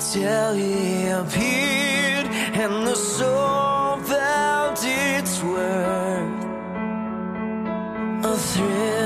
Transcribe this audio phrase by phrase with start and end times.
[0.00, 2.26] Till he appeared
[2.62, 6.44] and the soul felt its worth.
[8.24, 8.97] A thrill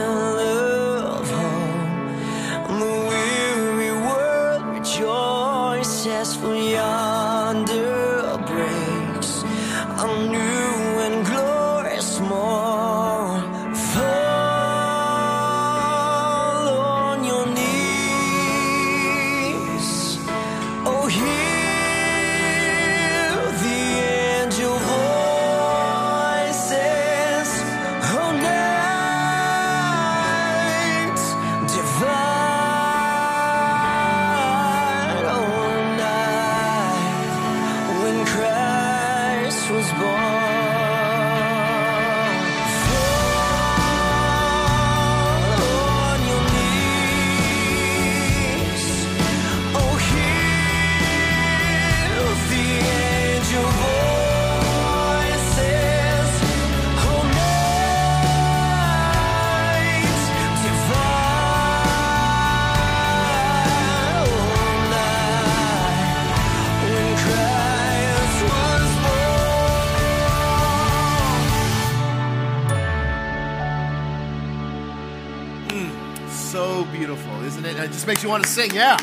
[77.64, 77.84] isn't it?
[77.84, 78.74] It just makes you want to sing.
[78.74, 78.96] Yeah.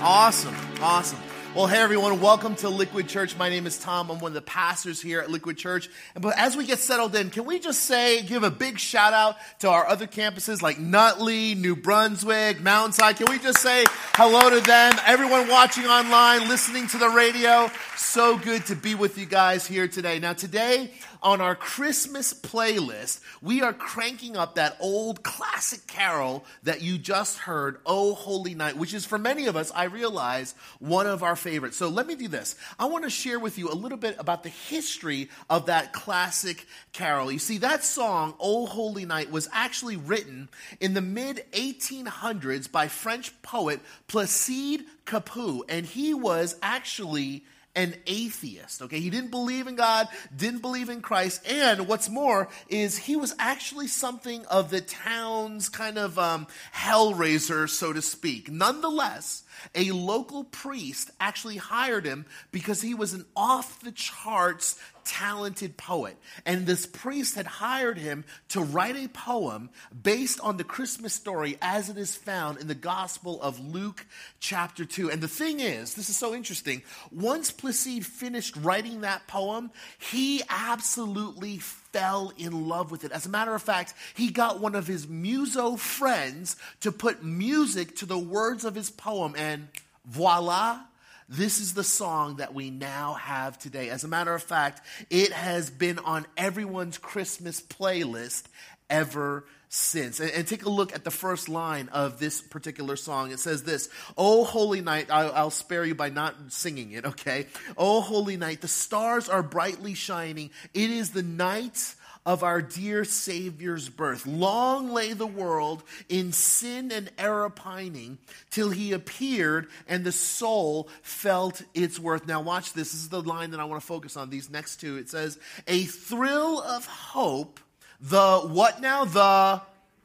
[0.00, 0.54] Awesome.
[0.80, 1.18] Awesome.
[1.54, 3.34] Well, hey everyone, welcome to Liquid Church.
[3.38, 4.10] My name is Tom.
[4.10, 5.88] I'm one of the pastors here at Liquid Church.
[6.14, 9.36] But as we get settled in, can we just say, give a big shout out
[9.60, 13.16] to our other campuses like Nutley, New Brunswick, Mountainside?
[13.16, 14.94] Can we just say hello to them?
[15.06, 19.88] Everyone watching online, listening to the radio, so good to be with you guys here
[19.88, 20.18] today.
[20.18, 20.90] Now, today
[21.22, 27.38] on our Christmas playlist, we are cranking up that old classic carol that you just
[27.38, 31.36] heard, Oh Holy Night, which is for many of us, I realize, one of our
[31.36, 31.76] favorites.
[31.76, 32.56] So let me do this.
[32.78, 36.66] I want to share with you a little bit about the history of that classic
[36.92, 37.30] carol.
[37.30, 40.48] You see, that song, Oh Holy Night, was actually written
[40.80, 47.44] in the mid 1800s by French poet Placide Cappeau, and he was actually
[47.76, 48.82] an atheist.
[48.82, 53.14] Okay, he didn't believe in God, didn't believe in Christ, and what's more is he
[53.14, 58.50] was actually something of the town's kind of um, hellraiser, so to speak.
[58.50, 59.44] Nonetheless,
[59.74, 66.16] a local priest actually hired him because he was an off the charts talented poet.
[66.44, 69.70] And this priest had hired him to write a poem
[70.02, 74.04] based on the Christmas story as it is found in the Gospel of Luke,
[74.40, 75.10] chapter 2.
[75.10, 76.82] And the thing is, this is so interesting.
[77.10, 83.12] Once Placide finished writing that poem, he absolutely fell in love with it.
[83.12, 87.96] As a matter of fact, he got one of his muso friends to put music
[87.96, 89.68] to the words of his poem, and
[90.04, 90.80] voila.
[91.28, 93.90] This is the song that we now have today.
[93.90, 94.80] As a matter of fact,
[95.10, 98.44] it has been on everyone's Christmas playlist
[98.88, 100.20] ever since.
[100.20, 103.32] And, and take a look at the first line of this particular song.
[103.32, 107.46] It says this Oh, holy night, I, I'll spare you by not singing it, okay?
[107.76, 110.50] Oh, holy night, the stars are brightly shining.
[110.74, 111.94] It is the night
[112.26, 114.26] of our dear Savior's birth.
[114.26, 118.18] Long lay the world in sin and error pining
[118.50, 122.26] till he appeared and the soul felt its worth.
[122.26, 122.86] Now, watch this.
[122.92, 124.96] This is the line that I want to focus on, these next two.
[124.96, 127.58] It says, A thrill of hope,
[128.00, 129.04] the what now?
[129.04, 129.62] The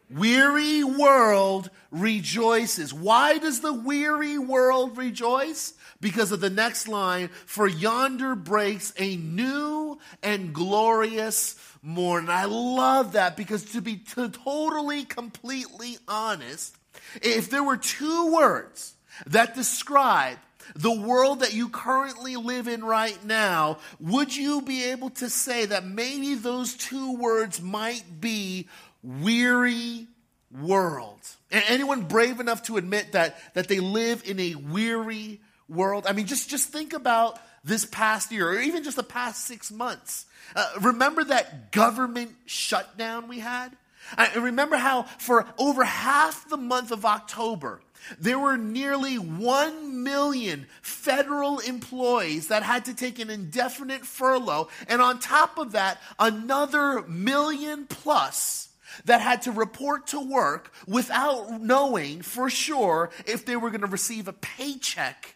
[0.10, 2.94] weary world rejoices.
[2.94, 5.74] Why does the weary world rejoice?
[6.00, 12.30] Because of the next line, for yonder breaks a new and glorious morning.
[12.30, 16.76] I love that because to be to totally, completely honest,
[17.22, 18.94] if there were two words
[19.28, 20.38] that describe
[20.76, 25.66] the world that you currently live in right now, would you be able to say
[25.66, 28.68] that maybe those two words might be
[29.04, 30.08] weary
[30.52, 31.20] world?
[31.52, 36.06] Anyone brave enough to admit that, that they live in a weary world?
[36.08, 39.72] I mean, just, just think about this past year, or even just the past six
[39.72, 40.26] months.
[40.56, 43.70] Uh, remember that government shutdown we had?
[44.18, 47.82] I remember how for over half the month of October,
[48.20, 54.70] there were nearly 1 million federal employees that had to take an indefinite furlough.
[54.88, 58.70] And on top of that, another million plus
[59.06, 63.88] that had to report to work without knowing for sure if they were going to
[63.88, 65.36] receive a paycheck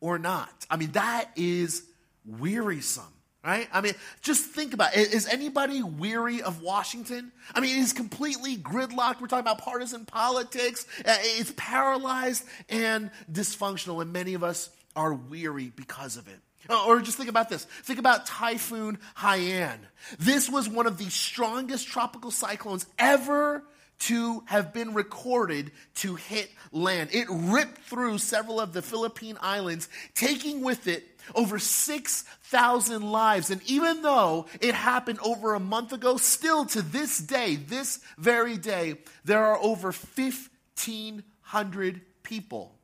[0.00, 0.50] or not.
[0.70, 1.84] I mean, that is
[2.24, 3.04] wearisome.
[3.42, 3.68] Right?
[3.72, 5.14] I mean, just think about it.
[5.14, 7.32] Is anybody weary of Washington?
[7.54, 9.18] I mean, it's completely gridlocked.
[9.18, 10.84] We're talking about partisan politics.
[10.98, 16.38] Uh, it's paralyzed and dysfunctional, and many of us are weary because of it.
[16.68, 17.64] Uh, or just think about this.
[17.64, 19.78] Think about Typhoon Haiyan.
[20.18, 23.64] This was one of the strongest tropical cyclones ever
[24.00, 27.10] to have been recorded to hit land.
[27.12, 33.50] It ripped through several of the Philippine islands, taking with it over 6,000 lives.
[33.50, 38.56] And even though it happened over a month ago, still to this day, this very
[38.56, 38.94] day,
[39.24, 42.74] there are over 1,500 people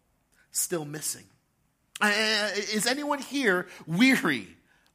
[0.50, 1.24] still missing.
[2.00, 4.48] Uh, is anyone here weary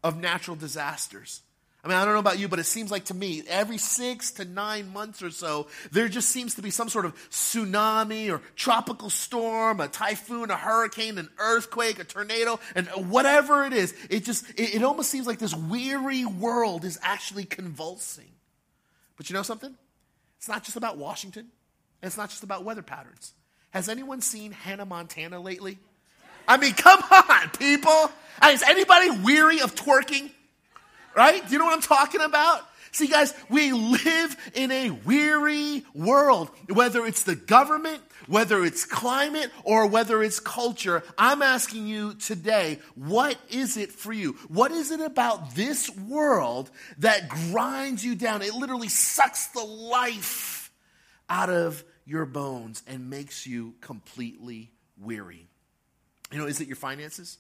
[0.03, 1.41] of natural disasters?
[1.83, 4.31] I mean, I don't know about you, but it seems like to me, every six
[4.33, 8.39] to nine months or so, there just seems to be some sort of tsunami or
[8.55, 13.95] tropical storm, a typhoon, a hurricane, an earthquake, a tornado, and whatever it is.
[14.11, 18.29] It just, it, it almost seems like this weary world is actually convulsing.
[19.17, 19.75] But you know something?
[20.37, 21.47] It's not just about Washington,
[22.01, 23.33] and it's not just about weather patterns.
[23.71, 25.79] Has anyone seen Hannah Montana lately?
[26.47, 28.11] I mean, come on, people.
[28.45, 30.29] Is anybody weary of twerking?
[31.15, 31.45] Right?
[31.45, 32.67] Do you know what I'm talking about?
[32.93, 36.51] See, guys, we live in a weary world.
[36.67, 42.79] Whether it's the government, whether it's climate, or whether it's culture, I'm asking you today,
[42.95, 44.33] what is it for you?
[44.49, 48.41] What is it about this world that grinds you down?
[48.41, 50.69] It literally sucks the life
[51.29, 54.69] out of your bones and makes you completely
[54.99, 55.47] weary.
[56.29, 57.37] You know, is it your finances?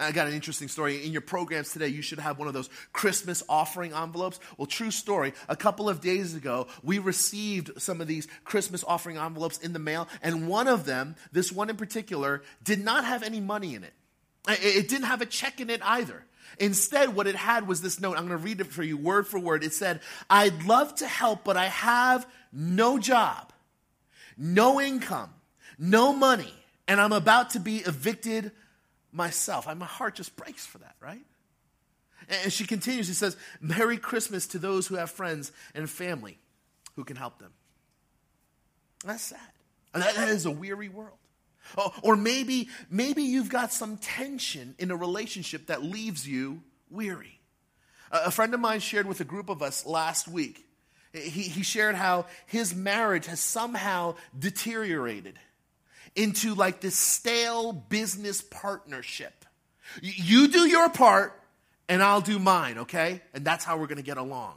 [0.00, 1.04] I got an interesting story.
[1.04, 4.40] In your programs today, you should have one of those Christmas offering envelopes.
[4.56, 5.34] Well, true story.
[5.48, 9.78] A couple of days ago, we received some of these Christmas offering envelopes in the
[9.78, 13.84] mail, and one of them, this one in particular, did not have any money in
[13.84, 13.92] it.
[14.48, 16.24] It didn't have a check in it either.
[16.58, 18.16] Instead, what it had was this note.
[18.16, 19.62] I'm going to read it for you word for word.
[19.62, 23.52] It said, I'd love to help, but I have no job,
[24.36, 25.30] no income,
[25.78, 26.52] no money,
[26.88, 28.52] and I'm about to be evicted
[29.12, 29.66] myself.
[29.74, 31.24] my heart just breaks for that, right?
[32.42, 36.38] And she continues, she says, Merry Christmas to those who have friends and family
[36.96, 37.52] who can help them.
[39.04, 39.40] That's sad.
[39.94, 41.16] that is a weary world.
[41.76, 47.40] Oh, or maybe, maybe you've got some tension in a relationship that leaves you weary.
[48.10, 50.64] A friend of mine shared with a group of us last week.
[51.12, 55.38] He, he shared how his marriage has somehow deteriorated
[56.16, 59.44] into like this stale business partnership.
[60.02, 61.40] You do your part
[61.88, 63.22] and I'll do mine, okay?
[63.34, 64.54] And that's how we're to get along.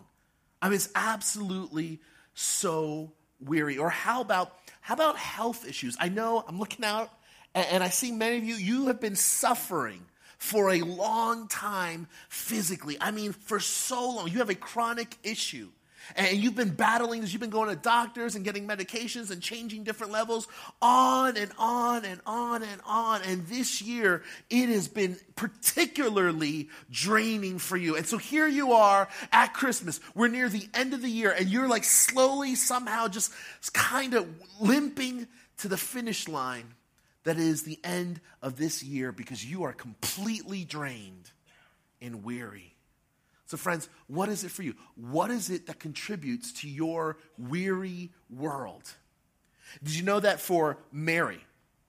[0.61, 1.99] I mean, it's absolutely
[2.33, 3.77] so weary.
[3.77, 5.95] Or how about how about health issues?
[5.99, 7.09] I know I'm looking out
[7.55, 10.01] and I see many of you, you have been suffering
[10.37, 12.97] for a long time physically.
[12.99, 14.27] I mean, for so long.
[14.27, 15.69] You have a chronic issue
[16.15, 19.83] and you've been battling this, you've been going to doctors and getting medications and changing
[19.83, 20.47] different levels,
[20.81, 23.21] on and on and on and on.
[23.23, 27.95] And this year, it has been particularly draining for you.
[27.95, 29.99] And so here you are at Christmas.
[30.13, 33.31] We're near the end of the year, and you're like slowly, somehow, just
[33.73, 34.27] kind of
[34.59, 36.73] limping to the finish line
[37.23, 41.31] that is the end of this year because you are completely drained
[42.01, 42.72] and weary.
[43.53, 44.73] So, friends, what is it for you?
[44.95, 48.81] What is it that contributes to your weary world?
[49.83, 51.37] Did you know that for Mary,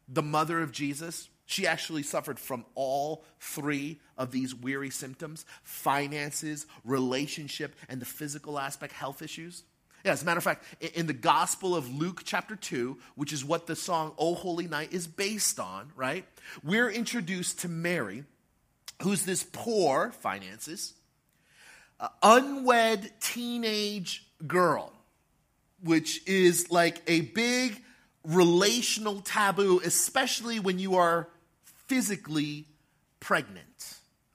[0.06, 6.66] the mother of Jesus, she actually suffered from all three of these weary symptoms finances,
[6.85, 9.62] relationship, and the physical aspect, health issues?
[10.04, 13.42] Yeah, as a matter of fact, in the Gospel of Luke, chapter 2, which is
[13.42, 16.26] what the song O Holy Night is based on, right?
[16.62, 18.25] We're introduced to Mary,
[19.00, 20.92] who's this poor, finances,
[22.23, 24.92] unwed teenage girl,
[25.82, 27.80] which is like a big
[28.25, 31.28] relational taboo, especially when you are
[31.87, 32.66] physically
[33.20, 33.66] pregnant.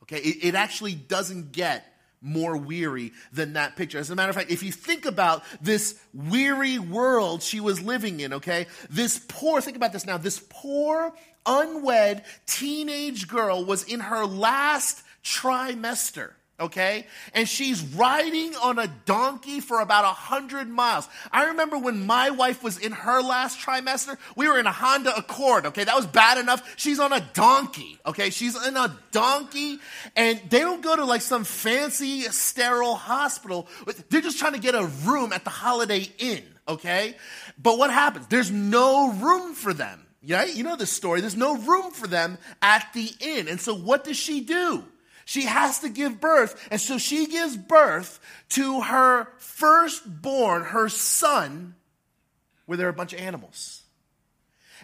[0.04, 1.86] Okay, it, it actually doesn't get
[2.22, 3.98] more weary than that picture.
[3.98, 8.20] As a matter of fact, if you think about this weary world she was living
[8.20, 11.14] in, okay, this poor, think about this now, this poor,
[11.46, 17.06] unwed teenage girl was in her last trimester okay?
[17.34, 21.08] And she's riding on a donkey for about 100 miles.
[21.32, 25.16] I remember when my wife was in her last trimester, we were in a Honda
[25.16, 25.84] Accord, okay?
[25.84, 26.74] That was bad enough.
[26.78, 28.30] She's on a donkey, okay?
[28.30, 29.80] She's in a donkey,
[30.16, 33.68] and they don't go to like some fancy sterile hospital.
[34.10, 37.16] They're just trying to get a room at the Holiday Inn, okay?
[37.62, 38.28] But what happens?
[38.28, 40.06] There's no room for them.
[40.22, 41.22] Yeah, you know the story.
[41.22, 43.48] There's no room for them at the inn.
[43.48, 44.84] And so what does she do?
[45.30, 46.68] She has to give birth.
[46.72, 48.20] And so she gives birth
[48.50, 51.76] to her firstborn, her son,
[52.66, 53.84] where there are a bunch of animals.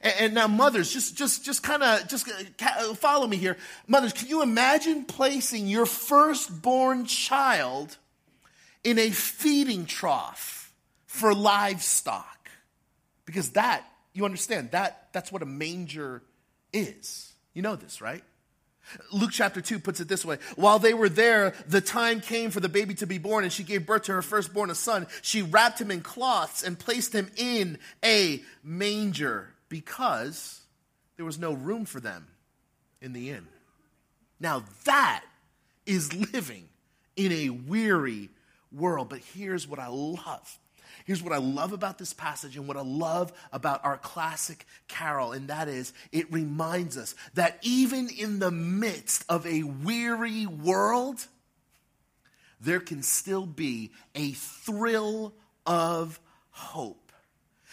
[0.04, 2.30] And, and now, mothers, just, just, just kind of, just
[2.62, 3.58] uh, follow me here.
[3.88, 7.98] Mothers, can you imagine placing your firstborn child
[8.84, 10.72] in a feeding trough
[11.08, 12.52] for livestock?
[13.26, 13.84] Because that,
[14.14, 16.22] you understand, that, that's what a manger
[16.72, 17.34] is.
[17.56, 18.24] You know this, right?
[19.12, 22.60] Luke chapter 2 puts it this way While they were there, the time came for
[22.60, 25.08] the baby to be born, and she gave birth to her firstborn, a son.
[25.22, 30.62] She wrapped him in cloths and placed him in a manger because
[31.18, 32.28] there was no room for them
[33.02, 33.48] in the inn.
[34.40, 35.24] Now, that
[35.86, 36.68] is living
[37.16, 38.30] in a weary
[38.72, 39.10] world.
[39.10, 40.60] But here's what I love
[41.06, 45.34] Here's what I love about this passage and what I love about our classic carol,
[45.34, 51.28] and that is it reminds us that even in the midst of a weary world,
[52.60, 55.34] there can still be a thrill
[55.66, 56.20] of
[56.50, 57.05] hope.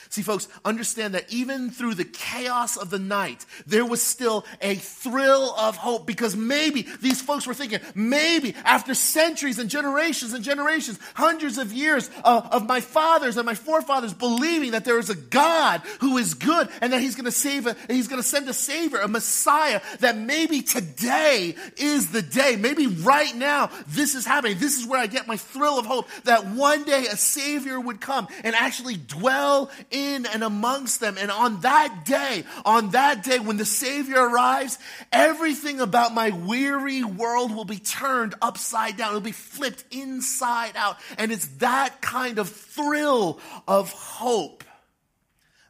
[0.08, 4.74] See, folks, understand that even through the chaos of the night, there was still a
[4.74, 10.44] thrill of hope because maybe these folks were thinking, maybe after centuries and generations and
[10.44, 15.10] generations, hundreds of years of, of my fathers and my forefathers believing that there is
[15.10, 18.28] a God who is good and that he's going to save, a, he's going to
[18.28, 22.56] send a savior, a Messiah, that maybe today is the day.
[22.56, 24.58] Maybe right now this is happening.
[24.58, 28.00] This is where I get my thrill of hope that one day a savior would
[28.00, 31.16] come and actually dwell in and amongst them.
[31.18, 34.78] And on that day, on that day when the Savior arrives,
[35.12, 39.10] everything about my weary world will be turned upside down.
[39.10, 40.96] It'll be flipped inside out.
[41.18, 44.64] And it's that kind of thrill of hope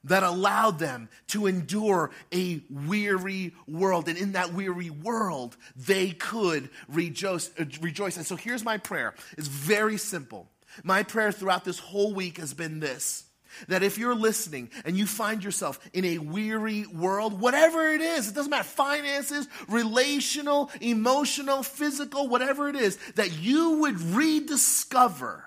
[0.04, 4.08] that allowed them to endure a weary world.
[4.08, 7.50] And in that weary world, they could rejoice.
[7.58, 8.16] Uh, rejoice.
[8.16, 9.14] And so here's my prayer.
[9.38, 10.48] It's very simple.
[10.82, 13.24] My prayer throughout this whole week has been this
[13.68, 18.28] that if you're listening and you find yourself in a weary world, whatever it is,
[18.28, 25.44] it doesn't matter finances, relational, emotional, physical, whatever it is, that you would rediscover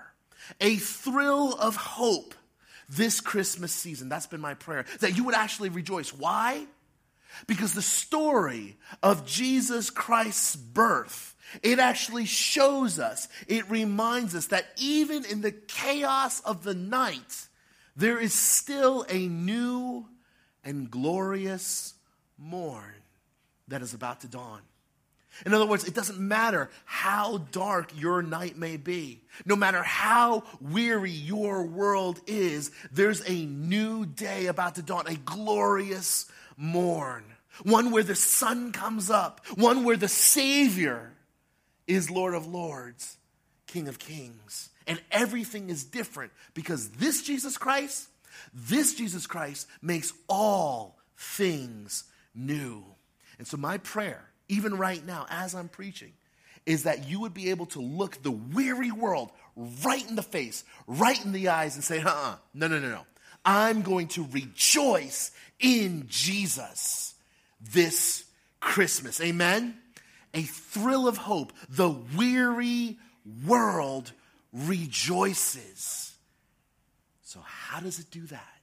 [0.60, 2.34] a thrill of hope
[2.88, 4.08] this Christmas season.
[4.08, 4.84] That's been my prayer.
[5.00, 6.12] That you would actually rejoice.
[6.12, 6.66] Why?
[7.46, 14.66] Because the story of Jesus Christ's birth it actually shows us, it reminds us that
[14.76, 17.46] even in the chaos of the night,
[17.96, 20.06] there is still a new
[20.62, 21.94] and glorious
[22.38, 23.02] morn
[23.68, 24.60] that is about to dawn.
[25.44, 30.44] In other words, it doesn't matter how dark your night may be, no matter how
[30.60, 36.26] weary your world is, there's a new day about to dawn, a glorious
[36.56, 37.24] morn,
[37.64, 41.12] one where the sun comes up, one where the Savior
[41.86, 43.18] is Lord of Lords,
[43.66, 48.08] King of Kings and everything is different because this Jesus Christ,
[48.54, 52.84] this Jesus Christ makes all things new.
[53.38, 56.12] And so, my prayer, even right now, as I'm preaching,
[56.64, 59.30] is that you would be able to look the weary world
[59.84, 62.88] right in the face, right in the eyes, and say, uh uh no, no, no,
[62.88, 63.06] no.
[63.44, 67.14] I'm going to rejoice in Jesus
[67.72, 68.24] this
[68.60, 69.20] Christmas.
[69.20, 69.76] Amen?
[70.34, 71.52] A thrill of hope.
[71.68, 72.98] The weary
[73.46, 74.12] world
[74.52, 76.14] rejoices.
[77.22, 78.55] So, how does it do that?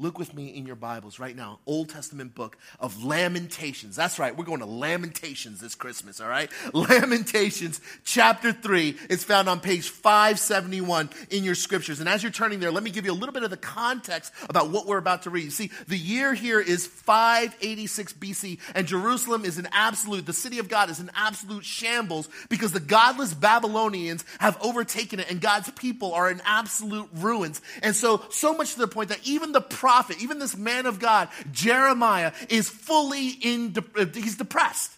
[0.00, 3.96] Look with me in your Bibles right now, Old Testament book of Lamentations.
[3.96, 6.48] That's right, we're going to Lamentations this Christmas, all right?
[6.72, 8.96] Lamentations chapter 3.
[9.10, 11.98] is found on page 571 in your scriptures.
[11.98, 14.32] And as you're turning there, let me give you a little bit of the context
[14.48, 15.42] about what we're about to read.
[15.42, 20.60] You see, the year here is 586 BC, and Jerusalem is an absolute, the city
[20.60, 25.72] of God is an absolute shambles because the godless Babylonians have overtaken it, and God's
[25.72, 27.60] people are in absolute ruins.
[27.82, 30.98] And so, so much to the point that even the prophet, even this man of
[30.98, 34.92] God, Jeremiah, is fully in, de- uh, he's depressed.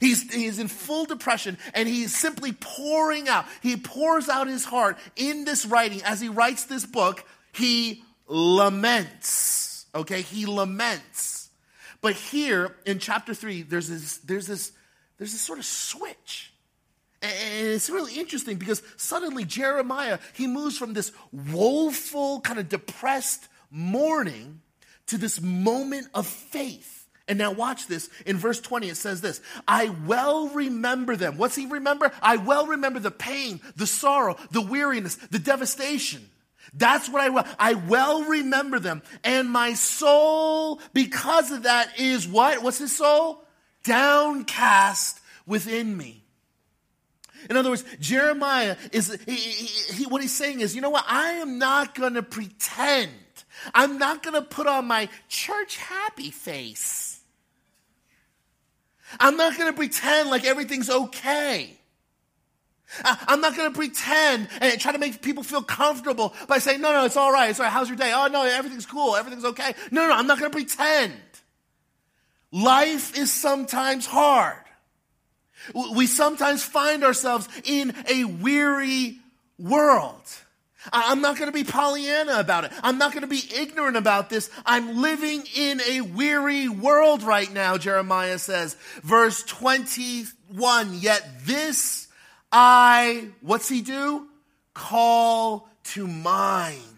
[0.00, 3.44] He's, he's in full depression and he's simply pouring out.
[3.62, 6.02] He pours out his heart in this writing.
[6.02, 9.86] As he writes this book, he laments.
[9.94, 11.48] Okay, he laments.
[12.00, 14.72] But here in chapter three, there's this, there's this,
[15.18, 16.52] there's this sort of switch.
[17.22, 17.32] And
[17.68, 24.60] it's really interesting because suddenly Jeremiah, he moves from this woeful, kind of depressed mourning
[25.06, 27.08] to this moment of faith.
[27.28, 28.10] And now watch this.
[28.26, 31.38] In verse 20, it says this I well remember them.
[31.38, 32.12] What's he remember?
[32.20, 36.28] I well remember the pain, the sorrow, the weariness, the devastation.
[36.74, 39.02] That's what I well, I well remember them.
[39.24, 42.62] And my soul, because of that, is what?
[42.62, 43.44] What's his soul?
[43.84, 46.22] Downcast within me.
[47.50, 51.04] In other words, Jeremiah is, he, he, he, what he's saying is, you know what?
[51.08, 53.10] I am not going to pretend
[53.74, 57.20] I'm not going to put on my church happy face.
[59.20, 61.78] I'm not going to pretend like everything's okay.
[63.04, 66.92] I'm not going to pretend and try to make people feel comfortable by saying, no,
[66.92, 67.50] no, it's all right.
[67.50, 67.72] It's all right.
[67.72, 68.12] How's your day?
[68.14, 69.16] Oh, no, everything's cool.
[69.16, 69.74] Everything's okay.
[69.90, 71.14] No, no, I'm not going to pretend.
[72.50, 74.58] Life is sometimes hard.
[75.94, 79.18] We sometimes find ourselves in a weary
[79.58, 80.22] world.
[80.92, 82.72] I'm not going to be Pollyanna about it.
[82.82, 84.50] I'm not going to be ignorant about this.
[84.64, 88.74] I'm living in a weary world right now, Jeremiah says.
[89.02, 92.08] Verse 21, yet this
[92.50, 94.26] I, what's he do?
[94.74, 96.91] Call to mind.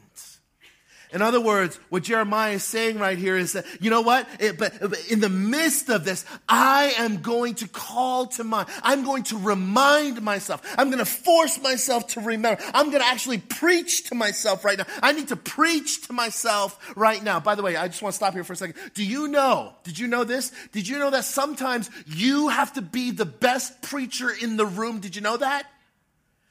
[1.14, 4.28] In other words, what Jeremiah is saying right here is that, you know what?
[4.40, 8.68] It, but, but in the midst of this, I am going to call to mind.
[8.83, 10.61] I'm going to remind myself.
[10.77, 12.61] I'm going to force myself to remember.
[12.74, 14.87] I'm going to actually preach to myself right now.
[15.05, 17.38] I need to preach to myself right now.
[17.38, 18.74] By the way, I just want to stop here for a second.
[18.94, 19.72] Do you know?
[19.85, 20.50] Did you know this?
[20.72, 24.98] Did you know that sometimes you have to be the best preacher in the room?
[24.98, 25.64] Did you know that?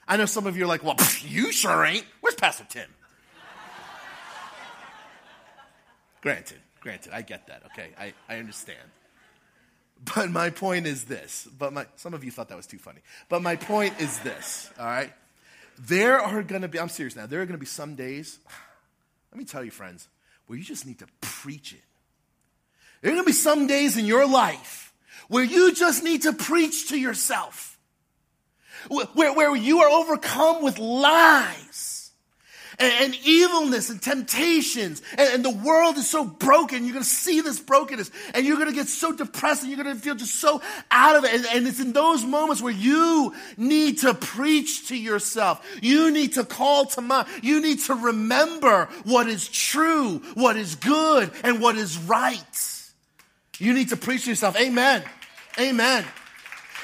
[0.07, 2.05] I know some of you are like, well, you sure ain't.
[2.21, 2.87] Where's Pastor Tim?
[6.23, 7.63] Granted, granted, I get that.
[7.73, 8.79] Okay, I, I understand.
[10.15, 11.49] But my point is this.
[11.59, 13.01] But my some of you thought that was too funny.
[13.27, 14.71] But my point is this.
[14.79, 15.11] All right,
[15.77, 16.79] there are to be.
[16.79, 17.25] I'm serious now.
[17.25, 18.39] There are to be some days.
[19.33, 20.07] Let me tell you, friends,
[20.47, 21.81] where you just need to preach it.
[23.01, 24.93] There are to be some days in your life
[25.27, 27.77] where you just need to preach to yourself,
[28.87, 31.92] where, where you are overcome with lies
[32.79, 35.01] and, and evilness and temptations.
[35.17, 36.83] And, and, the world is so broken.
[36.83, 39.83] You're going to see this brokenness and you're going to get so depressed and you're
[39.83, 41.33] going to feel just so out of it.
[41.33, 45.65] And, and it's in those moments where you need to preach to yourself.
[45.81, 47.27] You need to call to mind.
[47.41, 52.39] You need to remember what is true, what is good, and what is right.
[53.59, 54.59] You need to preach to yourself.
[54.59, 55.03] Amen.
[55.59, 56.05] Amen.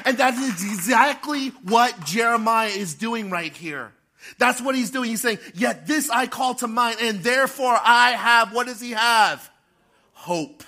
[0.06, 3.91] And that is exactly what Jeremiah is doing right here.
[4.38, 5.10] That's what he's doing.
[5.10, 8.92] He's saying, Yet this I call to mind, and therefore I have, what does he
[8.92, 9.50] have?
[10.13, 10.63] Hope.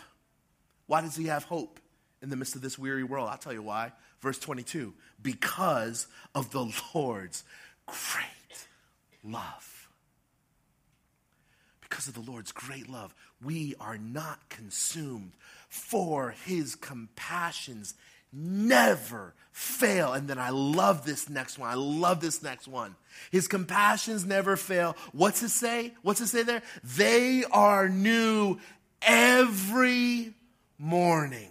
[0.87, 1.79] Why does he have hope
[2.21, 3.29] in the midst of this weary world?
[3.29, 3.91] I'll tell you why.
[4.21, 7.43] Verse 22 because of the Lord's
[7.85, 8.67] great
[9.23, 9.89] love.
[11.81, 15.33] Because of the Lord's great love, we are not consumed,
[15.69, 17.93] for his compassions
[18.33, 20.13] never fail.
[20.13, 21.69] And then I love this next one.
[21.69, 22.95] I love this next one.
[23.31, 24.95] His compassions never fail.
[25.11, 25.93] What's it say?
[26.01, 26.63] What's it say there?
[26.83, 28.59] They are new
[29.01, 30.33] every
[30.77, 31.49] morning,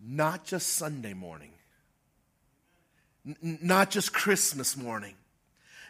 [0.00, 1.52] not just Sunday morning,
[3.26, 5.14] N- not just Christmas morning,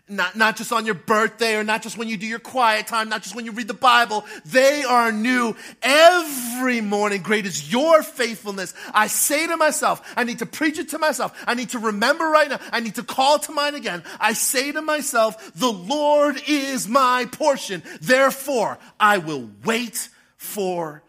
[0.08, 3.08] not, not just on your birthday or not just when you do your quiet time,
[3.08, 4.24] not just when you read the Bible.
[4.46, 7.22] They are new every morning.
[7.22, 8.74] Great is your faithfulness.
[8.92, 11.36] I say to myself, I need to preach it to myself.
[11.46, 12.60] I need to remember right now.
[12.72, 14.02] I need to call to mind again.
[14.20, 17.82] I say to myself, the Lord is my portion.
[18.00, 21.02] Therefore, I will wait for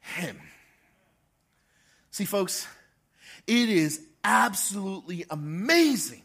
[0.00, 0.40] him.
[2.10, 2.66] See, folks,
[3.46, 6.22] it is absolutely amazing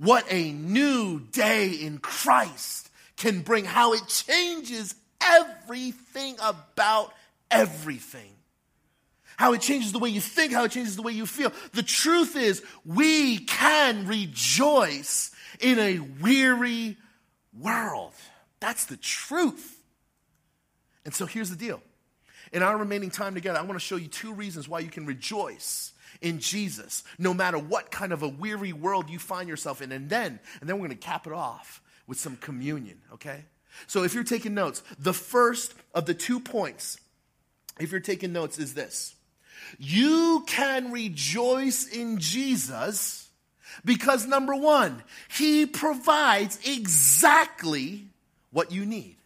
[0.00, 7.12] what a new day in Christ can bring, how it changes everything about
[7.50, 8.32] everything.
[9.36, 11.52] How it changes the way you think, how it changes the way you feel.
[11.72, 16.96] The truth is, we can rejoice in a weary
[17.58, 18.14] world.
[18.58, 19.82] That's the truth.
[21.04, 21.82] And so here's the deal.
[22.52, 25.04] In our remaining time together, I want to show you two reasons why you can
[25.04, 29.92] rejoice in Jesus, no matter what kind of a weary world you find yourself in.
[29.92, 33.44] And then, and then we're going to cap it off with some communion, okay?
[33.86, 36.98] So if you're taking notes, the first of the two points,
[37.78, 39.14] if you're taking notes, is this.
[39.78, 43.28] You can rejoice in Jesus
[43.84, 48.08] because number one, he provides exactly
[48.50, 49.16] what you need.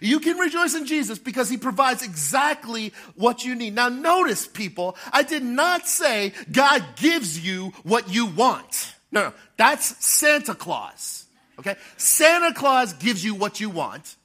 [0.00, 3.74] You can rejoice in Jesus because he provides exactly what you need.
[3.74, 8.94] Now, notice, people, I did not say God gives you what you want.
[9.12, 11.26] No, no, that's Santa Claus.
[11.58, 11.76] Okay?
[11.96, 14.16] Santa Claus gives you what you want.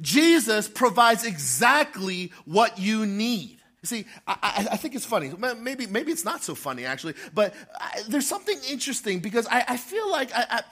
[0.00, 3.58] Jesus provides exactly what you need.
[3.84, 5.32] See, I, I, think it's funny.
[5.60, 9.76] Maybe, maybe it's not so funny actually, but I, there's something interesting because I, I
[9.76, 10.62] feel like I,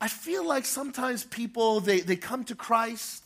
[0.00, 3.25] I, feel like sometimes people they, they come to Christ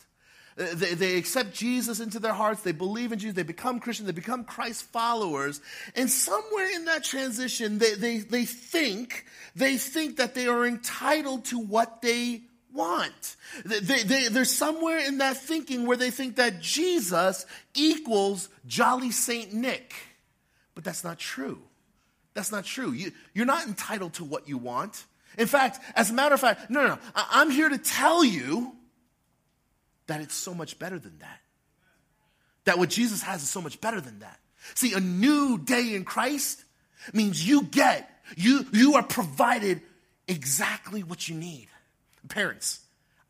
[0.61, 2.63] they, they accept Jesus into their hearts.
[2.63, 3.35] They believe in Jesus.
[3.35, 4.05] They become Christian.
[4.05, 5.61] They become Christ followers.
[5.97, 9.25] And somewhere in that transition, they, they, they think,
[9.57, 12.43] they think that they are entitled to what they
[12.75, 13.37] want.
[13.65, 19.55] They, they, there's somewhere in that thinking where they think that Jesus equals Jolly Saint
[19.55, 19.95] Nick.
[20.75, 21.59] But that's not true.
[22.35, 22.93] That's not true.
[22.93, 25.05] You, you're not entitled to what you want.
[25.39, 26.99] In fact, as a matter of fact, no, no, no.
[27.15, 28.77] I'm here to tell you
[30.11, 31.41] that it's so much better than that.
[32.65, 34.39] That what Jesus has is so much better than that.
[34.75, 36.65] See, a new day in Christ
[37.13, 39.81] means you get, you, you are provided
[40.29, 41.69] exactly what you need.
[42.29, 42.81] Parents,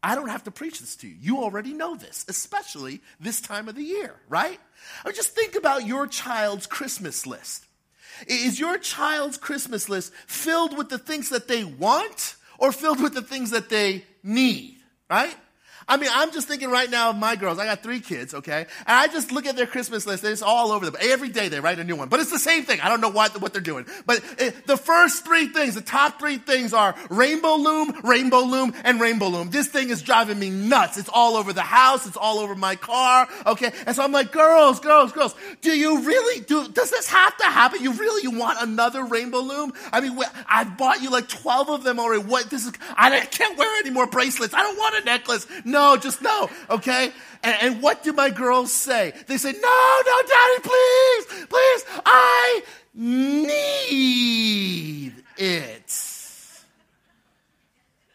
[0.02, 1.14] I don't have to preach this to you.
[1.20, 4.58] You already know this, especially this time of the year, right?
[5.04, 7.64] I mean, just think about your child's Christmas list.
[8.26, 13.14] Is your child's Christmas list filled with the things that they want or filled with
[13.14, 15.34] the things that they need, right?
[15.90, 17.58] I mean, I'm just thinking right now of my girls.
[17.58, 18.60] I got three kids, okay?
[18.60, 20.22] And I just look at their Christmas list.
[20.22, 20.94] It's all over them.
[21.00, 22.08] Every day they write a new one.
[22.08, 22.80] But it's the same thing.
[22.80, 23.86] I don't know what, what they're doing.
[24.06, 28.72] But it, the first three things, the top three things are rainbow loom, rainbow loom,
[28.84, 29.50] and rainbow loom.
[29.50, 30.96] This thing is driving me nuts.
[30.96, 32.06] It's all over the house.
[32.06, 33.72] It's all over my car, okay?
[33.84, 37.46] And so I'm like, girls, girls, girls, do you really, do, does this have to
[37.46, 37.82] happen?
[37.82, 39.72] You really, you want another rainbow loom?
[39.92, 40.16] I mean,
[40.48, 42.22] I've bought you like 12 of them already.
[42.22, 44.54] What, this is, I can't wear any more bracelets.
[44.54, 45.48] I don't want a necklace.
[45.64, 47.12] No, no, just no, okay?
[47.42, 49.12] And, and what do my girls say?
[49.26, 52.62] They say, no, no, daddy, please, please, I
[52.94, 55.90] need it.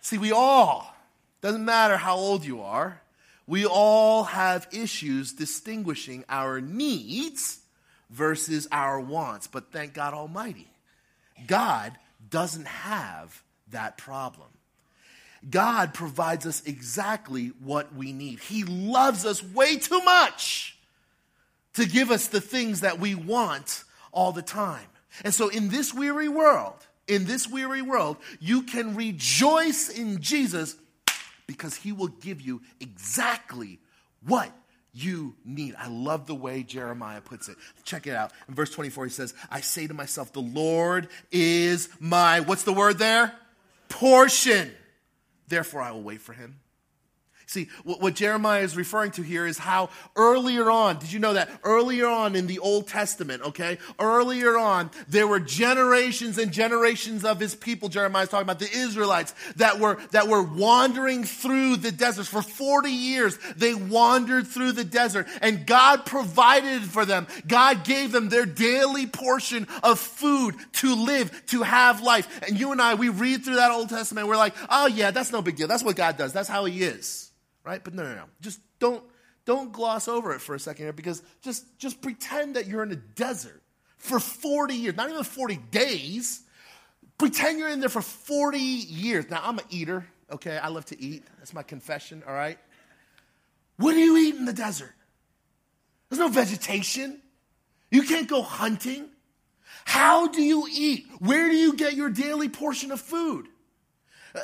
[0.02, 0.96] See, we all,
[1.42, 3.02] doesn't matter how old you are,
[3.48, 7.60] we all have issues distinguishing our needs
[8.10, 9.48] versus our wants.
[9.48, 10.68] But thank God Almighty,
[11.48, 11.94] God
[12.30, 14.50] doesn't have that problem.
[15.50, 18.40] God provides us exactly what we need.
[18.40, 20.78] He loves us way too much
[21.74, 24.88] to give us the things that we want all the time.
[25.24, 26.76] And so, in this weary world,
[27.08, 30.76] in this weary world, you can rejoice in Jesus
[31.48, 33.80] because he will give you exactly
[34.26, 34.52] what
[34.94, 35.76] you need.
[35.78, 37.58] I love the way Jeremiah puts it.
[37.84, 38.32] Check it out.
[38.48, 42.74] In verse 24, he says, I say to myself, the Lord is my, what's the
[42.74, 43.34] word there?
[43.90, 44.72] Portion.
[45.48, 46.60] Therefore, I will wait for him.
[47.48, 51.50] See, what, Jeremiah is referring to here is how earlier on, did you know that?
[51.64, 53.78] Earlier on in the Old Testament, okay?
[54.00, 58.72] Earlier on, there were generations and generations of his people, Jeremiah is talking about the
[58.72, 62.30] Israelites, that were, that were wandering through the deserts.
[62.30, 67.28] For 40 years, they wandered through the desert, and God provided for them.
[67.48, 72.28] God gave them their daily portion of food to live, to have life.
[72.48, 75.32] And you and I, we read through that Old Testament, we're like, oh yeah, that's
[75.32, 75.68] no big deal.
[75.68, 76.34] That's what God does.
[76.34, 77.26] That's how he is
[77.66, 77.84] right?
[77.84, 78.26] But no, no, no.
[78.42, 79.04] Just don't
[79.46, 82.92] don't gloss over it for a second here because just just pretend that you're in
[82.92, 83.62] a desert
[83.98, 86.44] for 40 years, not even 40 days.
[87.18, 89.30] Pretend you're in there for 40 years.
[89.30, 90.58] Now, I'm an eater, okay?
[90.58, 91.24] I love to eat.
[91.38, 92.58] That's my confession, all right?
[93.78, 94.94] What do you eat in the desert?
[96.10, 97.22] There's no vegetation.
[97.90, 99.08] You can't go hunting.
[99.86, 101.06] How do you eat?
[101.20, 103.48] Where do you get your daily portion of food?
[104.34, 104.42] Uh,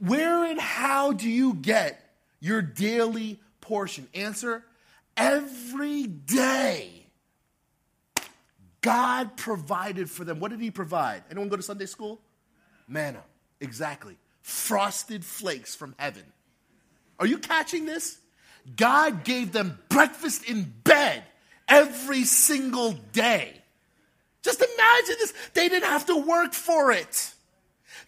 [0.00, 2.09] where and how do you get
[2.40, 4.08] your daily portion?
[4.14, 4.64] Answer
[5.16, 7.06] every day.
[8.80, 10.40] God provided for them.
[10.40, 11.22] What did He provide?
[11.30, 12.20] Anyone go to Sunday school?
[12.88, 13.22] Manna.
[13.60, 14.16] Exactly.
[14.42, 16.24] Frosted flakes from heaven.
[17.18, 18.18] Are you catching this?
[18.76, 21.22] God gave them breakfast in bed
[21.68, 23.54] every single day.
[24.42, 25.34] Just imagine this.
[25.54, 27.34] They didn't have to work for it.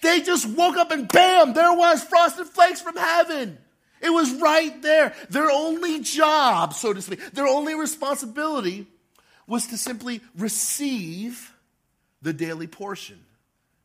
[0.01, 3.59] They just woke up and bam, there was frosted flakes from heaven.
[4.03, 5.15] It was right there.
[5.31, 8.87] Their only job, so to speak, their only responsibility
[9.47, 11.53] was to simply receive
[12.21, 13.21] the daily portion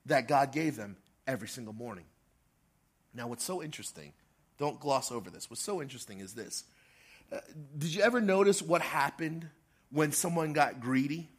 [0.07, 2.05] that God gave them every single morning.
[3.13, 4.13] Now, what's so interesting,
[4.57, 5.49] don't gloss over this.
[5.49, 6.63] What's so interesting is this.
[7.31, 7.39] Uh,
[7.77, 9.47] did you ever notice what happened
[9.91, 11.29] when someone got greedy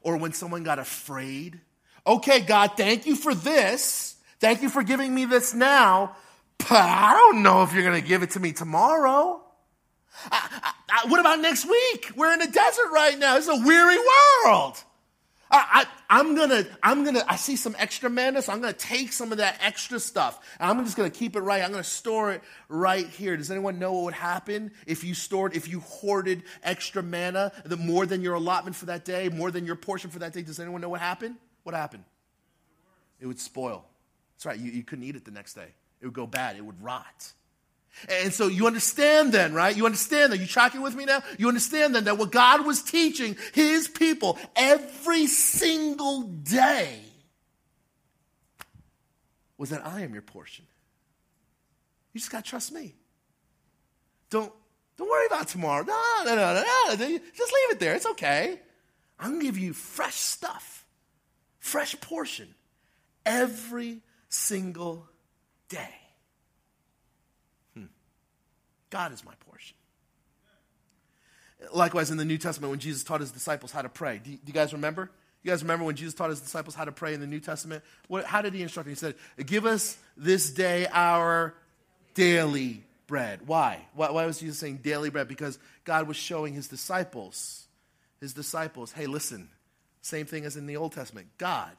[0.00, 1.60] or when someone got afraid?
[2.06, 4.16] Okay, God, thank you for this.
[4.40, 6.16] Thank you for giving me this now,
[6.68, 9.42] but I don't know if you're going to give it to me tomorrow.
[10.30, 12.10] I, I, what about next week?
[12.16, 13.36] We're in a desert right now.
[13.36, 14.82] It's a weary world.
[15.50, 19.30] I, am gonna, I'm gonna, I see some extra manna, so I'm gonna take some
[19.30, 21.62] of that extra stuff, and I'm just gonna keep it right.
[21.62, 23.36] I'm gonna store it right here.
[23.36, 27.76] Does anyone know what would happen if you stored, if you hoarded extra manna, the
[27.76, 30.42] more than your allotment for that day, more than your portion for that day?
[30.42, 31.36] Does anyone know what happened?
[31.62, 32.04] What happened?
[33.20, 33.84] It would spoil.
[34.34, 34.58] That's right.
[34.58, 35.68] You, you couldn't eat it the next day.
[36.04, 36.56] It would go bad.
[36.56, 37.32] It would rot.
[38.10, 39.74] And so you understand then, right?
[39.74, 40.38] You understand that.
[40.38, 41.22] You tracking with me now?
[41.38, 47.00] You understand then that what God was teaching his people every single day
[49.56, 50.66] was that I am your portion.
[52.12, 52.94] You just got to trust me.
[54.28, 54.52] Don't,
[54.98, 55.84] don't worry about tomorrow.
[55.84, 56.96] No, no, no, no, no.
[56.96, 57.94] Just leave it there.
[57.94, 58.60] It's okay.
[59.18, 60.84] I'm going to give you fresh stuff,
[61.60, 62.54] fresh portion
[63.24, 65.08] every single
[65.74, 65.94] day.
[67.74, 67.84] Hmm.
[68.90, 69.76] God is my portion.
[71.72, 74.36] Likewise, in the New Testament, when Jesus taught his disciples how to pray, do you,
[74.36, 75.10] do you guys remember?
[75.42, 77.84] You guys remember when Jesus taught his disciples how to pray in the New Testament?
[78.08, 78.92] What, how did he instruct them?
[78.92, 81.54] He said, Give us this day our
[82.14, 83.40] daily bread.
[83.46, 83.86] Why?
[83.94, 84.10] why?
[84.10, 85.28] Why was Jesus saying daily bread?
[85.28, 87.66] Because God was showing his disciples,
[88.20, 89.48] his disciples, hey, listen,
[90.00, 91.28] same thing as in the Old Testament.
[91.38, 91.72] God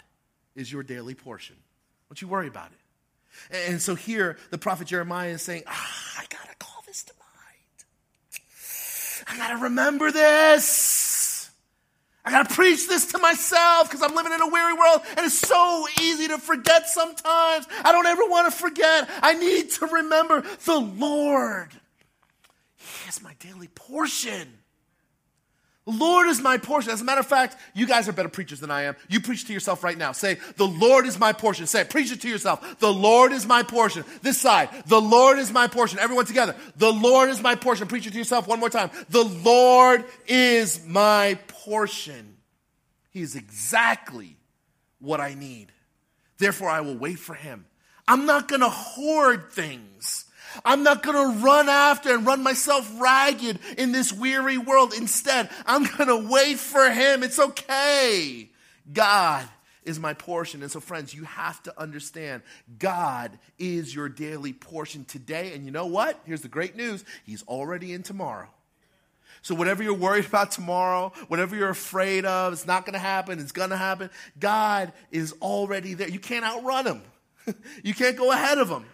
[0.55, 1.55] is your daily portion.
[2.09, 2.84] Don't you worry about it.
[3.51, 7.13] And so here, the prophet Jeremiah is saying, ah, I got to call this to
[7.13, 7.85] mind.
[9.27, 11.49] I gotta remember this.
[12.23, 15.37] I gotta preach this to myself because I'm living in a weary world and it's
[15.37, 17.67] so easy to forget sometimes.
[17.83, 19.09] I don't ever want to forget.
[19.21, 21.69] I need to remember the Lord.
[22.77, 24.59] He is my daily portion.
[25.85, 26.91] Lord is my portion.
[26.91, 28.95] As a matter of fact, you guys are better preachers than I am.
[29.07, 30.13] You preach to yourself right now.
[30.13, 31.67] Say, the Lord is my portion.
[31.67, 31.91] Say it.
[31.91, 32.79] Preach it to yourself.
[32.79, 34.03] The Lord is my portion.
[34.23, 34.69] This side.
[34.87, 35.99] The Lord is my portion.
[35.99, 36.55] Everyone together.
[36.77, 37.87] The Lord is my portion.
[37.87, 38.89] Preach it to yourself one more time.
[39.09, 42.37] The Lord is my portion.
[43.11, 44.37] He is exactly
[44.99, 45.71] what I need.
[46.39, 47.65] Therefore, I will wait for him.
[48.07, 50.24] I'm not going to hoard things.
[50.63, 54.93] I'm not going to run after and run myself ragged in this weary world.
[54.95, 57.23] Instead, I'm going to wait for Him.
[57.23, 58.49] It's okay.
[58.91, 59.47] God
[59.85, 60.61] is my portion.
[60.61, 62.41] And so, friends, you have to understand
[62.79, 65.53] God is your daily portion today.
[65.53, 66.19] And you know what?
[66.25, 68.49] Here's the great news He's already in tomorrow.
[69.41, 73.39] So, whatever you're worried about tomorrow, whatever you're afraid of, it's not going to happen,
[73.39, 74.09] it's going to happen.
[74.39, 76.09] God is already there.
[76.09, 77.01] You can't outrun Him,
[77.83, 78.85] you can't go ahead of Him.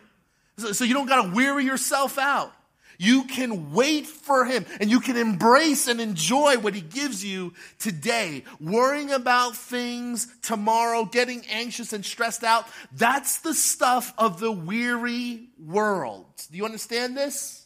[0.62, 2.54] So, so you don't got to weary yourself out.
[3.00, 7.54] You can wait for him and you can embrace and enjoy what he gives you
[7.80, 8.44] today.
[8.60, 15.48] Worrying about things tomorrow, getting anxious and stressed out, that's the stuff of the weary
[15.58, 16.28] world.
[16.52, 17.66] Do you understand this?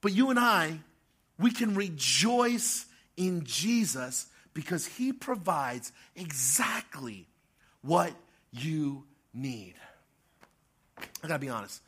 [0.00, 0.78] But you and I,
[1.36, 7.26] we can rejoice in Jesus because he provides exactly
[7.80, 8.12] what
[8.52, 9.02] you
[9.34, 9.74] need.
[11.22, 11.80] I gotta be honest.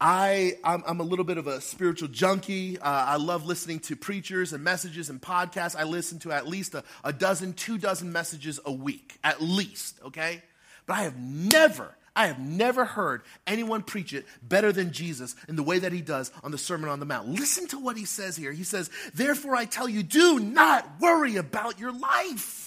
[0.00, 2.78] I, I'm, I'm, a little bit of a spiritual junkie.
[2.78, 5.76] Uh, I love listening to preachers and messages and podcasts.
[5.76, 9.98] I listen to at least a, a dozen, two dozen messages a week, at least,
[10.06, 10.42] okay?
[10.86, 15.56] But I have never, I have never heard anyone preach it better than Jesus in
[15.56, 17.28] the way that he does on the Sermon on the Mount.
[17.28, 18.52] Listen to what he says here.
[18.52, 22.59] He says, Therefore I tell you, do not worry about your life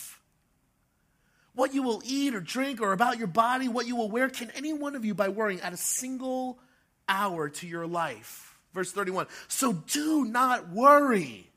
[1.55, 4.29] what you will eat or drink or about your body, what you will wear.
[4.29, 6.59] Can any one of you, by worrying, add a single
[7.07, 8.57] hour to your life?
[8.73, 9.27] Verse 31.
[9.47, 11.47] So do not worry,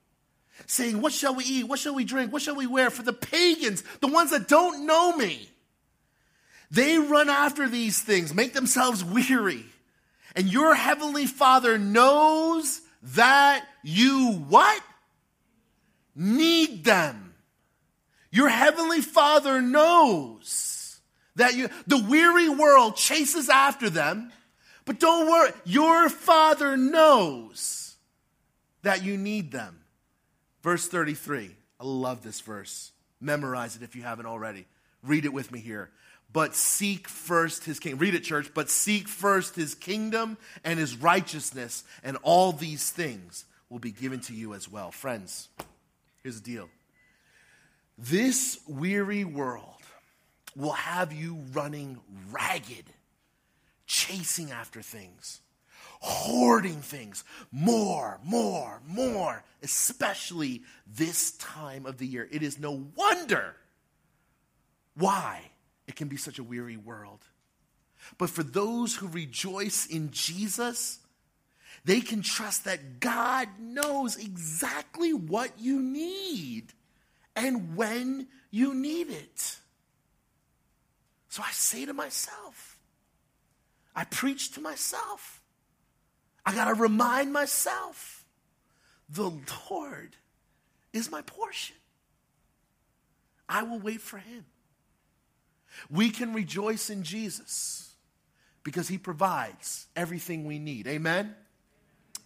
[0.67, 1.65] saying, What shall we eat?
[1.65, 2.33] What shall we drink?
[2.33, 2.91] What shall we wear?
[2.91, 5.49] For the pagans, the ones that don't know me,
[6.71, 9.65] they run after these things, make themselves weary.
[10.35, 12.83] And your heavenly Father knows
[13.15, 14.83] that you what?
[16.15, 17.26] Need them.
[18.37, 21.01] Your heavenly Father knows
[21.37, 24.31] that you, the weary world chases after them,
[24.85, 27.97] But don't worry, your Father knows
[28.83, 29.81] that you need them.
[30.63, 31.51] Verse 33.
[31.81, 32.93] I love this verse.
[33.23, 34.67] Memorize it if you haven't already.
[35.03, 35.89] Read it with me here.
[36.31, 38.01] But seek first his kingdom.
[38.01, 38.51] Read it, church.
[38.53, 44.21] But seek first his kingdom and his righteousness, and all these things will be given
[44.21, 44.91] to you as well.
[44.91, 45.49] Friends,
[46.23, 46.69] here's the deal
[47.99, 49.65] this weary world
[50.55, 51.99] will have you running
[52.31, 52.85] ragged,
[53.87, 55.41] chasing after things,
[56.01, 62.29] hoarding things, more, more, more, especially this time of the year.
[62.31, 63.57] It is no wonder
[64.95, 65.43] why
[65.87, 67.21] it can be such a weary world.
[68.19, 70.99] But for those who rejoice in Jesus,
[71.85, 76.73] they can trust that God knows exactly what you need
[77.37, 79.59] and when you need it.
[81.29, 82.79] So I say to myself,
[83.95, 85.43] I preach to myself.
[86.45, 88.25] I got to remind myself
[89.09, 89.33] the
[89.71, 90.17] Lord
[90.93, 91.77] is my portion.
[93.49, 94.47] I will wait for him.
[95.91, 97.95] We can rejoice in Jesus
[98.65, 100.87] because he provides everything we need.
[100.87, 101.35] Amen?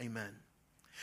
[0.01, 0.31] Amen.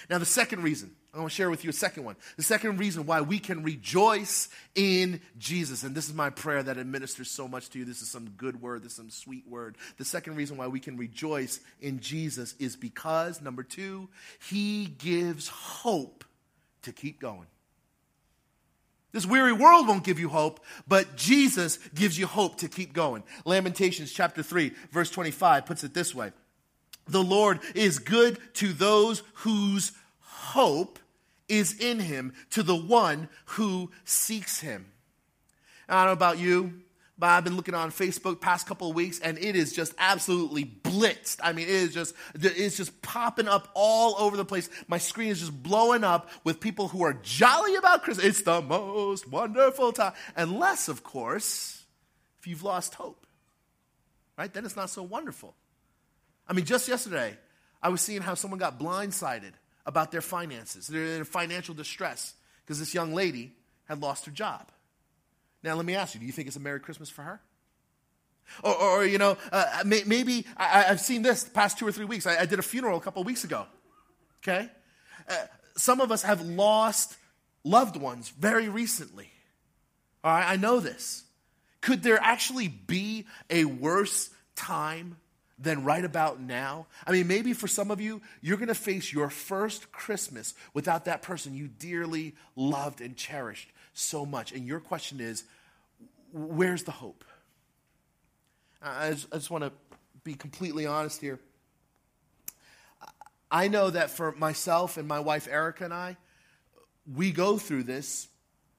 [0.10, 2.16] Now, the second reason, I want to share with you a second one.
[2.36, 6.78] The second reason why we can rejoice in Jesus, and this is my prayer that
[6.78, 7.86] administers so much to you.
[7.86, 9.78] This is some good word, this is some sweet word.
[9.98, 14.10] The second reason why we can rejoice in Jesus is because, number two,
[14.48, 16.24] he gives hope
[16.84, 17.48] to keep going.
[19.14, 23.24] This weary world won't give you hope, but Jesus gives you hope to keep going.
[23.46, 26.34] Lamentations chapter 3, verse 25 puts it this way
[27.08, 29.94] The Lord is good to those whose
[30.48, 31.00] hope
[31.50, 34.86] is in him, to the one who seeks him.
[35.88, 36.82] I don't know about you,
[37.18, 40.66] but I've been looking on Facebook past couple of weeks, and it is just absolutely
[40.66, 41.38] blitzed.
[41.42, 44.70] I mean, it is just it's just popping up all over the place.
[44.88, 48.26] My screen is just blowing up with people who are jolly about Christmas.
[48.26, 51.84] It's the most wonderful time, unless, of course,
[52.40, 53.26] if you've lost hope,
[54.38, 54.54] right?
[54.54, 55.56] Then it's not so wonderful.
[56.48, 57.38] I mean, just yesterday,
[57.82, 59.54] I was seeing how someone got blindsided
[59.88, 60.86] about their finances.
[60.86, 63.54] They're in financial distress because this young lady
[63.86, 64.70] had lost her job.
[65.64, 67.42] Now, let me ask you do you think it's a Merry Christmas for her?
[68.64, 71.92] Or, or you know, uh, may, maybe I, have seen this the past two or
[71.92, 72.28] three weeks.
[72.28, 73.66] I, I did a funeral a couple weeks ago.
[74.44, 74.70] Okay?
[75.28, 75.36] Uh,
[75.76, 77.18] some of us have lost
[77.64, 79.30] loved ones very recently.
[80.24, 81.24] All right, I know this.
[81.82, 85.18] Could there actually be a worse time
[85.60, 86.88] than right about now?
[87.06, 91.06] I mean, maybe for some of you, you're going to face your first Christmas without
[91.06, 94.52] that person you dearly loved and cherished so much.
[94.52, 95.44] And your question is,
[96.32, 97.24] where's the hope?
[98.82, 99.72] I just, just want to
[100.24, 101.40] be completely honest here.
[103.50, 106.18] I know that for myself and my wife Erica and I,
[107.16, 108.28] we go through this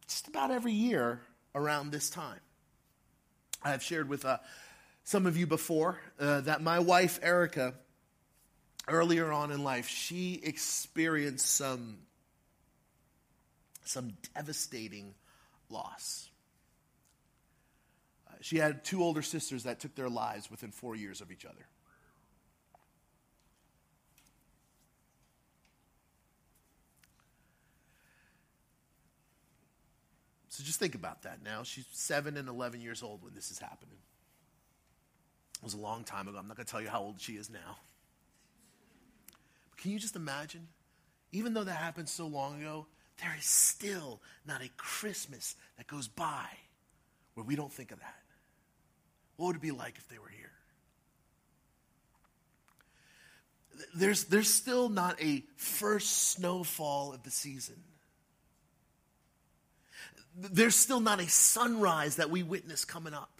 [0.06, 1.22] just about every year
[1.54, 2.40] around this time.
[3.62, 4.38] I have shared with uh,
[5.08, 7.72] some of you before uh, that my wife Erica,
[8.86, 11.96] earlier on in life, she experienced some
[13.86, 15.14] some devastating
[15.70, 16.28] loss.
[18.28, 21.46] Uh, she had two older sisters that took their lives within four years of each
[21.46, 21.66] other.
[30.50, 31.62] So just think about that now.
[31.62, 33.96] She's 7 and 11 years old when this is happening.
[35.58, 36.38] It was a long time ago.
[36.38, 37.78] I'm not going to tell you how old she is now.
[39.70, 40.68] But can you just imagine?
[41.32, 42.86] Even though that happened so long ago,
[43.20, 46.46] there is still not a Christmas that goes by
[47.34, 48.22] where we don't think of that.
[49.36, 50.50] What would it be like if they were here?
[53.94, 57.76] There's, there's still not a first snowfall of the season.
[60.36, 63.37] There's still not a sunrise that we witness coming up.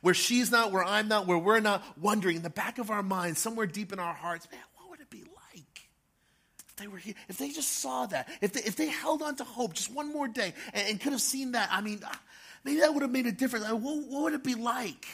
[0.00, 3.02] Where she's not, where I'm not, where we're not wondering in the back of our
[3.02, 5.64] minds, somewhere deep in our hearts, man, what would it be like
[6.74, 9.36] if they were here, if they just saw that, if they, if they held on
[9.36, 12.20] to hope just one more day and, and could have seen that, I mean, ah,
[12.64, 13.64] maybe that would have made a difference.
[13.70, 15.06] what, what would it be like?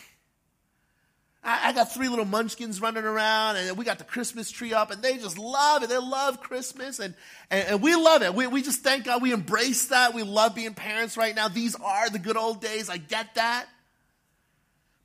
[1.43, 4.91] I, I, got three little munchkins running around, and we got the Christmas tree up,
[4.91, 5.89] and they just love it.
[5.89, 7.15] They love Christmas, and,
[7.51, 8.35] and, and we love it.
[8.35, 10.15] We, we just thank God we embrace that.
[10.15, 11.49] We love being parents right now.
[11.49, 12.91] These are the good old days.
[12.91, 13.67] I get that.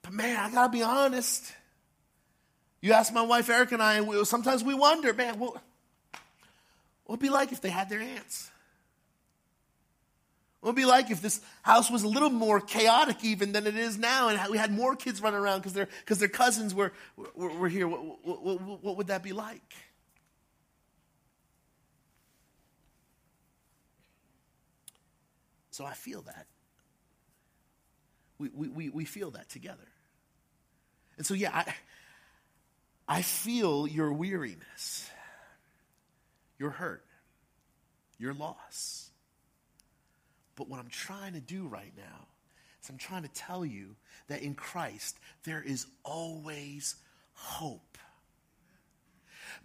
[0.06, 1.52] But man, I got to be honest.
[2.80, 5.60] You ask my wife Erica and I, and we, sometimes we wonder, man, what
[7.08, 8.52] would be like if they had their aunts?
[10.60, 13.76] What would be like if this house was a little more chaotic even than it
[13.76, 16.92] is now and we had more kids running around because their, their cousins were,
[17.36, 17.88] were, were here?
[17.88, 19.74] What, what, what, what would that be like?
[25.72, 26.46] So I feel that.
[28.38, 29.88] We, we, we feel that together.
[31.18, 31.74] And so, yeah, I,
[33.08, 35.10] I feel your weariness,
[36.58, 37.06] your hurt,
[38.18, 39.10] your loss.
[40.56, 42.28] But what I'm trying to do right now
[42.82, 43.96] is I'm trying to tell you
[44.28, 46.96] that in Christ there is always
[47.34, 47.98] hope.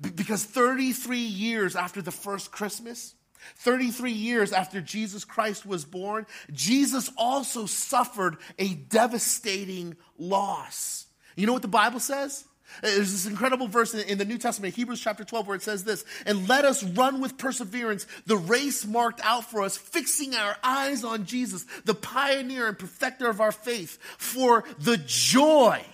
[0.00, 3.14] B- because 33 years after the first Christmas,
[3.56, 11.06] 33 years after Jesus Christ was born, Jesus also suffered a devastating loss.
[11.36, 12.44] You know what the Bible says?
[12.82, 16.04] There's this incredible verse in the New Testament, Hebrews chapter 12, where it says this,
[16.24, 21.04] and let us run with perseverance the race marked out for us, fixing our eyes
[21.04, 25.84] on Jesus, the pioneer and perfecter of our faith, for the joy,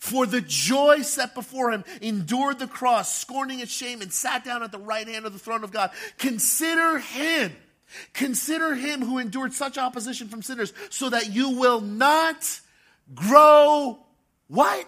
[0.00, 4.62] for the joy set before him, endured the cross, scorning its shame, and sat down
[4.62, 5.90] at the right hand of the throne of God.
[6.18, 7.52] Consider him.
[8.12, 12.60] Consider him who endured such opposition from sinners, so that you will not
[13.14, 13.98] grow
[14.48, 14.86] what?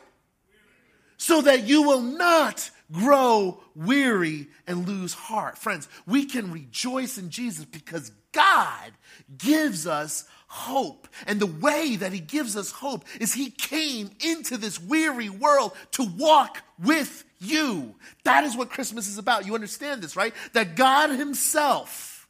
[1.20, 5.58] so that you will not grow weary and lose heart.
[5.58, 8.90] Friends, we can rejoice in Jesus because God
[9.36, 11.06] gives us hope.
[11.26, 15.72] And the way that He gives us hope is He came into this weary world
[15.92, 17.94] to walk with you.
[18.24, 19.46] That is what Christmas is about.
[19.46, 20.32] You understand this, right?
[20.54, 22.26] That God Himself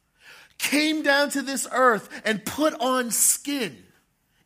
[0.57, 3.77] came down to this earth and put on skin.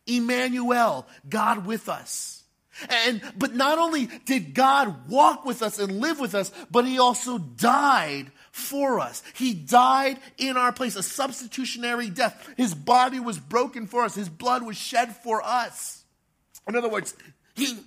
[0.06, 2.45] Emmanuel, God with us.
[2.90, 7.00] And, but not only did God walk with us and live with us, but he
[7.00, 9.24] also died for us.
[9.34, 12.54] He died in our place, a substitutionary death.
[12.58, 14.16] His body was broken for us.
[14.16, 16.04] His blood was shed for us.
[16.68, 17.16] In other words,
[17.54, 17.78] he,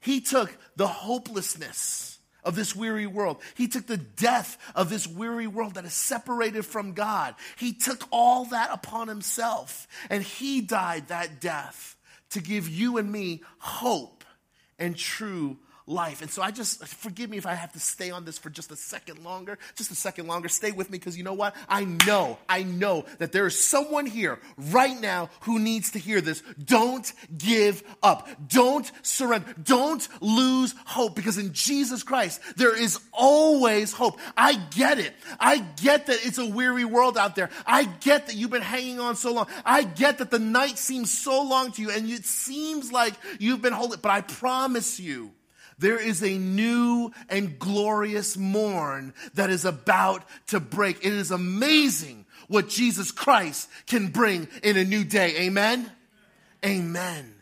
[0.00, 3.40] he took the hopelessness of this weary world.
[3.54, 7.34] He took the death of this weary world that is separated from God.
[7.56, 11.96] He took all that upon himself and he died that death
[12.30, 14.24] to give you and me hope
[14.78, 15.58] and true
[15.90, 16.22] life.
[16.22, 18.70] And so I just, forgive me if I have to stay on this for just
[18.70, 20.48] a second longer, just a second longer.
[20.48, 21.54] Stay with me because you know what?
[21.68, 26.20] I know, I know that there is someone here right now who needs to hear
[26.20, 26.42] this.
[26.62, 28.28] Don't give up.
[28.46, 29.54] Don't surrender.
[29.62, 34.18] Don't lose hope because in Jesus Christ, there is always hope.
[34.36, 35.12] I get it.
[35.38, 37.50] I get that it's a weary world out there.
[37.66, 39.48] I get that you've been hanging on so long.
[39.64, 43.62] I get that the night seems so long to you and it seems like you've
[43.62, 45.32] been holding, but I promise you,
[45.80, 50.98] there is a new and glorious morn that is about to break.
[50.98, 55.36] It is amazing what Jesus Christ can bring in a new day.
[55.38, 55.90] Amen?
[56.64, 57.34] Amen.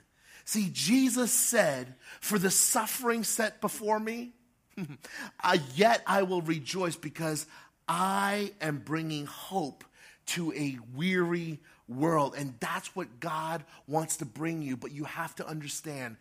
[0.44, 4.32] See, Jesus said, For the suffering set before me,
[5.74, 7.44] yet I will rejoice because
[7.88, 9.82] I am bringing hope
[10.26, 11.58] to a weary
[11.88, 12.34] world.
[12.36, 14.76] And that's what God wants to bring you.
[14.76, 16.16] But you have to understand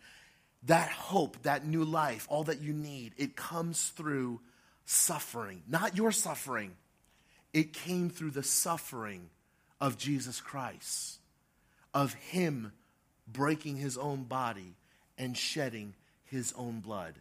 [0.64, 4.40] that hope, that new life, all that you need, it comes through
[4.84, 5.62] suffering.
[5.68, 6.72] Not your suffering,
[7.52, 9.30] it came through the suffering
[9.80, 11.18] of Jesus Christ,
[11.94, 12.72] of Him
[13.26, 14.74] breaking His own body
[15.16, 15.94] and shedding
[16.24, 17.14] His own blood.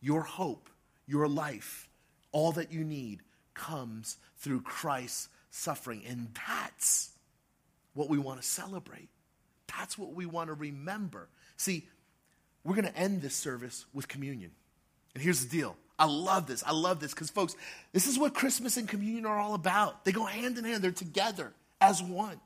[0.00, 0.68] Your hope,
[1.06, 1.88] your life,
[2.32, 3.20] all that you need
[3.54, 6.02] comes through Christ's suffering.
[6.06, 7.10] And that's
[7.94, 9.08] what we want to celebrate.
[9.66, 11.28] That's what we want to remember.
[11.56, 11.88] See,
[12.64, 14.50] we're going to end this service with communion.
[15.14, 15.76] And here's the deal.
[15.98, 16.64] I love this.
[16.64, 17.54] I love this because, folks,
[17.92, 20.04] this is what Christmas and communion are all about.
[20.04, 22.40] They go hand in hand, they're together as one.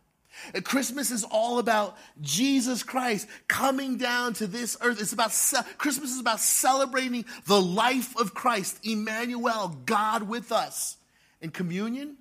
[0.52, 5.00] And Christmas is all about Jesus Christ coming down to this earth.
[5.00, 5.30] It's about
[5.78, 10.98] Christmas is about celebrating the life of Christ, Emmanuel, God with us.
[11.40, 12.18] And communion,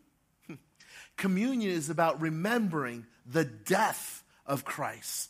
[1.18, 5.30] communion is about remembering the death of Christ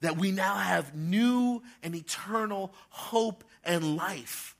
[0.00, 4.56] that we now have new and eternal hope and life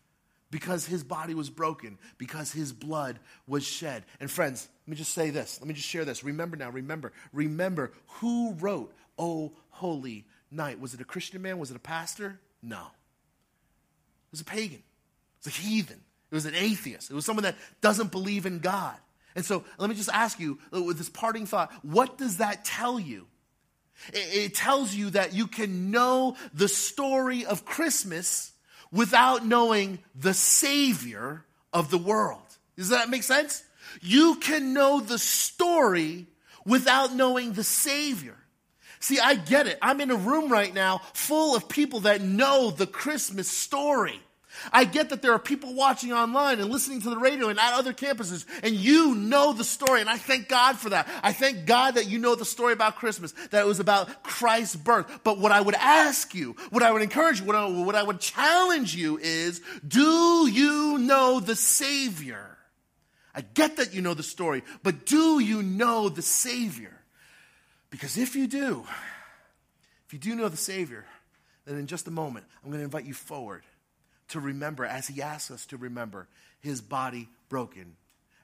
[0.50, 4.04] because his body was broken, because his blood was shed.
[4.20, 5.58] And friends, let me just say this.
[5.60, 6.24] Let me just share this.
[6.24, 10.80] Remember now, remember, remember who wrote, Oh, Holy Night?
[10.80, 11.58] Was it a Christian man?
[11.58, 12.38] Was it a pastor?
[12.62, 12.78] No.
[12.78, 14.78] It was a pagan.
[14.78, 16.00] It was a heathen.
[16.30, 17.10] It was an atheist.
[17.10, 18.96] It was someone that doesn't believe in God.
[19.34, 22.64] And so let me just ask you uh, with this parting thought what does that
[22.64, 23.26] tell you?
[24.12, 28.52] It tells you that you can know the story of Christmas
[28.92, 32.42] without knowing the Savior of the world.
[32.76, 33.62] Does that make sense?
[34.00, 36.26] You can know the story
[36.64, 38.36] without knowing the Savior.
[39.00, 39.78] See, I get it.
[39.82, 44.20] I'm in a room right now full of people that know the Christmas story.
[44.72, 47.74] I get that there are people watching online and listening to the radio and at
[47.74, 51.08] other campuses, and you know the story, and I thank God for that.
[51.22, 54.76] I thank God that you know the story about Christmas, that it was about Christ's
[54.76, 55.20] birth.
[55.24, 58.02] But what I would ask you, what I would encourage you, what I, what I
[58.02, 62.56] would challenge you is do you know the Savior?
[63.34, 66.92] I get that you know the story, but do you know the Savior?
[67.90, 68.84] Because if you do,
[70.06, 71.04] if you do know the Savior,
[71.66, 73.62] then in just a moment, I'm going to invite you forward
[74.28, 76.28] to remember, as he asks us to remember,
[76.60, 77.96] his body broken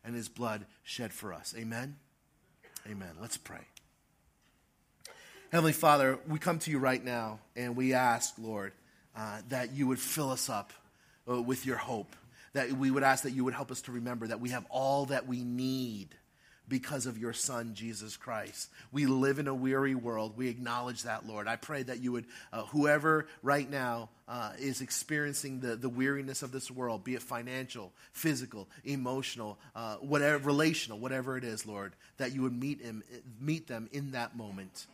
[0.05, 1.55] and his blood shed for us.
[1.57, 1.97] Amen?
[2.89, 3.11] Amen.
[3.21, 3.67] Let's pray.
[5.51, 8.73] Heavenly Father, we come to you right now and we ask, Lord,
[9.15, 10.73] uh, that you would fill us up
[11.29, 12.17] uh, with your hope.
[12.55, 15.07] That we would ask that you would help us to remember that we have all
[15.07, 16.09] that we need
[16.69, 18.71] because of your Son, Jesus Christ.
[18.93, 20.37] We live in a weary world.
[20.37, 21.49] We acknowledge that, Lord.
[21.49, 26.43] I pray that you would, uh, whoever right now uh, is experiencing the, the weariness
[26.43, 31.95] of this world, be it financial, physical, emotional, uh, whatever, relational, whatever it is, Lord,
[32.17, 33.03] that you would meet, him,
[33.41, 34.87] meet them in that moment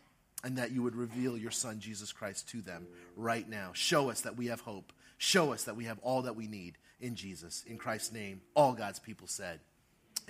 [0.45, 3.71] and that you would reveal your Son, Jesus Christ, to them right now.
[3.73, 4.93] Show us that we have hope.
[5.19, 7.65] Show us that we have all that we need in Jesus.
[7.67, 9.61] In Christ's name, all God's people said,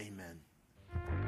[0.01, 1.27] Amen.